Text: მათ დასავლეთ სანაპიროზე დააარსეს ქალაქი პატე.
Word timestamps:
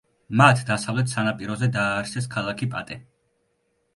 მათ 0.39 0.61
დასავლეთ 0.69 1.11
სანაპიროზე 1.11 1.69
დააარსეს 1.75 2.29
ქალაქი 2.37 2.71
პატე. 2.75 2.97